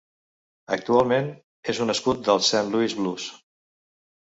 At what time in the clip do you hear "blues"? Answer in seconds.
3.03-3.33